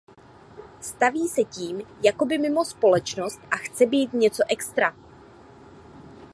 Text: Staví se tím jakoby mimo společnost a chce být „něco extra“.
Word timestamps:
Staví 0.79 1.27
se 1.29 1.43
tím 1.43 1.81
jakoby 2.03 2.37
mimo 2.37 2.65
společnost 2.65 3.39
a 3.51 3.57
chce 3.57 3.85
být 3.85 4.13
„něco 4.13 4.43
extra“. 4.49 4.95